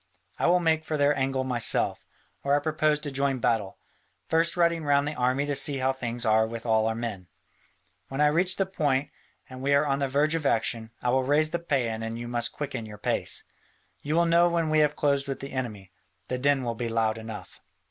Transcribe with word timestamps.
I 0.39 0.47
will 0.47 0.59
make 0.59 0.83
for 0.83 0.97
their 0.97 1.15
angle 1.15 1.43
myself, 1.43 2.07
where 2.41 2.55
I 2.55 2.59
propose 2.59 2.99
to 3.01 3.11
join 3.11 3.37
battle, 3.37 3.77
first 4.27 4.57
riding 4.57 4.83
round 4.83 5.07
the 5.07 5.13
army 5.13 5.45
to 5.45 5.53
see 5.55 5.77
how 5.77 5.93
things 5.93 6.25
are 6.25 6.47
with 6.47 6.65
all 6.65 6.87
our 6.87 6.95
men. 6.95 7.27
When 8.07 8.19
I 8.19 8.25
reach 8.25 8.55
the 8.55 8.65
point, 8.65 9.11
and 9.47 9.61
we 9.61 9.75
are 9.75 9.85
on 9.85 9.99
the 9.99 10.07
verge 10.07 10.33
of 10.33 10.43
action, 10.47 10.89
I 11.03 11.11
will 11.11 11.21
raise 11.21 11.51
the 11.51 11.59
paean 11.59 11.85
and 12.01 12.15
then 12.15 12.17
you 12.17 12.27
must 12.27 12.51
quicken 12.51 12.87
your 12.87 12.97
pace. 12.97 13.43
You 14.01 14.15
will 14.15 14.25
know 14.25 14.49
when 14.49 14.71
we 14.71 14.79
have 14.79 14.95
closed 14.95 15.27
with 15.27 15.39
the 15.39 15.51
enemy, 15.51 15.91
the 16.29 16.39
din 16.39 16.63
will 16.63 16.73
be 16.73 16.89
loud 16.89 17.19
enough. 17.19 17.61